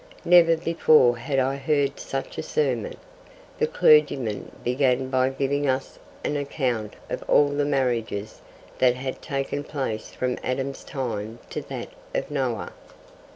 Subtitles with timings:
[0.25, 2.95] Never before had I heard such a sermon!
[3.59, 8.41] The clergyman began by giving us an account of all the marriages
[8.79, 12.71] that had taken place from Adam's time to that of Noah.